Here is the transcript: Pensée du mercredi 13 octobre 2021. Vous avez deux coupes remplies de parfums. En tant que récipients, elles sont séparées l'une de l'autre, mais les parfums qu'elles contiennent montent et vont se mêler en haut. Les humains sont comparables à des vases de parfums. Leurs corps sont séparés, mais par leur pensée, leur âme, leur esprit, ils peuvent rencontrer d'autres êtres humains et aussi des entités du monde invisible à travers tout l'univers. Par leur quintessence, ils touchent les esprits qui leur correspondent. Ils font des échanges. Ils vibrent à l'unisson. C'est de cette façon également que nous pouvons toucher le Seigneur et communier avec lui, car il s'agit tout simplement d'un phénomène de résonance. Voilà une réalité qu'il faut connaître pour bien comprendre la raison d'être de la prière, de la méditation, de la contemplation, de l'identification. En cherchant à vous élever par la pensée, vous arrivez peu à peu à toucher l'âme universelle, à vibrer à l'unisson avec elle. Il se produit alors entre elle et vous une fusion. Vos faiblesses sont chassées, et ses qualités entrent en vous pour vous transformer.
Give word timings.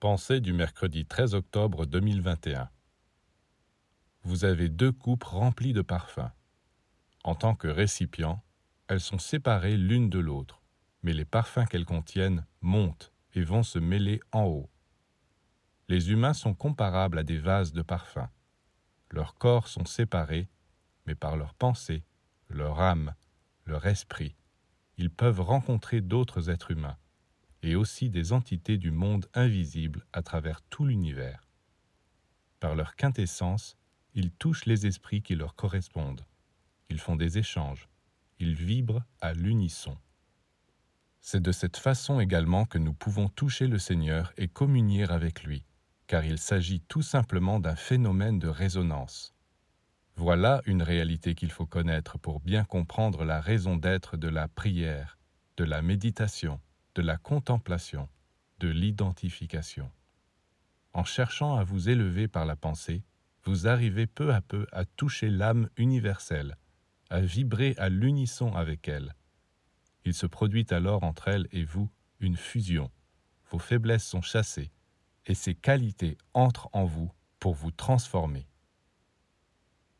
Pensée 0.00 0.40
du 0.40 0.54
mercredi 0.54 1.04
13 1.04 1.34
octobre 1.34 1.84
2021. 1.84 2.70
Vous 4.22 4.46
avez 4.46 4.70
deux 4.70 4.92
coupes 4.92 5.24
remplies 5.24 5.74
de 5.74 5.82
parfums. 5.82 6.30
En 7.22 7.34
tant 7.34 7.54
que 7.54 7.68
récipients, 7.68 8.42
elles 8.88 9.02
sont 9.02 9.18
séparées 9.18 9.76
l'une 9.76 10.08
de 10.08 10.18
l'autre, 10.18 10.62
mais 11.02 11.12
les 11.12 11.26
parfums 11.26 11.66
qu'elles 11.68 11.84
contiennent 11.84 12.46
montent 12.62 13.12
et 13.34 13.42
vont 13.42 13.62
se 13.62 13.78
mêler 13.78 14.22
en 14.32 14.44
haut. 14.44 14.70
Les 15.90 16.10
humains 16.10 16.32
sont 16.32 16.54
comparables 16.54 17.18
à 17.18 17.22
des 17.22 17.36
vases 17.36 17.74
de 17.74 17.82
parfums. 17.82 18.30
Leurs 19.10 19.34
corps 19.34 19.68
sont 19.68 19.84
séparés, 19.84 20.48
mais 21.04 21.14
par 21.14 21.36
leur 21.36 21.52
pensée, 21.52 22.04
leur 22.48 22.80
âme, 22.80 23.14
leur 23.66 23.84
esprit, 23.84 24.34
ils 24.96 25.10
peuvent 25.10 25.42
rencontrer 25.42 26.00
d'autres 26.00 26.48
êtres 26.48 26.70
humains 26.70 26.96
et 27.62 27.76
aussi 27.76 28.10
des 28.10 28.32
entités 28.32 28.78
du 28.78 28.90
monde 28.90 29.26
invisible 29.34 30.06
à 30.12 30.22
travers 30.22 30.62
tout 30.62 30.84
l'univers. 30.84 31.48
Par 32.58 32.74
leur 32.74 32.96
quintessence, 32.96 33.76
ils 34.14 34.30
touchent 34.30 34.66
les 34.66 34.86
esprits 34.86 35.22
qui 35.22 35.34
leur 35.34 35.54
correspondent. 35.54 36.24
Ils 36.88 36.98
font 36.98 37.16
des 37.16 37.38
échanges. 37.38 37.88
Ils 38.38 38.54
vibrent 38.54 39.02
à 39.20 39.32
l'unisson. 39.32 39.96
C'est 41.20 41.42
de 41.42 41.52
cette 41.52 41.76
façon 41.76 42.18
également 42.18 42.64
que 42.64 42.78
nous 42.78 42.94
pouvons 42.94 43.28
toucher 43.28 43.66
le 43.66 43.78
Seigneur 43.78 44.32
et 44.38 44.48
communier 44.48 45.04
avec 45.04 45.44
lui, 45.44 45.64
car 46.06 46.24
il 46.24 46.38
s'agit 46.38 46.80
tout 46.80 47.02
simplement 47.02 47.60
d'un 47.60 47.76
phénomène 47.76 48.38
de 48.38 48.48
résonance. 48.48 49.34
Voilà 50.16 50.60
une 50.66 50.82
réalité 50.82 51.34
qu'il 51.34 51.50
faut 51.50 51.66
connaître 51.66 52.18
pour 52.18 52.40
bien 52.40 52.64
comprendre 52.64 53.24
la 53.24 53.40
raison 53.40 53.76
d'être 53.76 54.16
de 54.16 54.28
la 54.28 54.48
prière, 54.48 55.18
de 55.56 55.64
la 55.64 55.82
méditation, 55.82 56.60
de 56.94 57.02
la 57.02 57.16
contemplation, 57.16 58.08
de 58.58 58.68
l'identification. 58.68 59.90
En 60.92 61.04
cherchant 61.04 61.56
à 61.56 61.64
vous 61.64 61.88
élever 61.88 62.28
par 62.28 62.44
la 62.44 62.56
pensée, 62.56 63.04
vous 63.44 63.68
arrivez 63.68 64.06
peu 64.06 64.34
à 64.34 64.40
peu 64.40 64.66
à 64.72 64.84
toucher 64.84 65.30
l'âme 65.30 65.68
universelle, 65.76 66.56
à 67.08 67.20
vibrer 67.20 67.74
à 67.78 67.88
l'unisson 67.88 68.54
avec 68.54 68.88
elle. 68.88 69.14
Il 70.04 70.14
se 70.14 70.26
produit 70.26 70.66
alors 70.70 71.02
entre 71.04 71.28
elle 71.28 71.48
et 71.52 71.64
vous 71.64 71.90
une 72.18 72.36
fusion. 72.36 72.90
Vos 73.50 73.58
faiblesses 73.58 74.06
sont 74.06 74.22
chassées, 74.22 74.70
et 75.26 75.34
ses 75.34 75.54
qualités 75.54 76.18
entrent 76.34 76.68
en 76.72 76.84
vous 76.84 77.10
pour 77.38 77.54
vous 77.54 77.70
transformer. 77.70 78.49